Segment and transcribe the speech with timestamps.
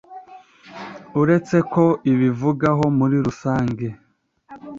[1.21, 3.87] uretse ko ibivugaho muri rusange;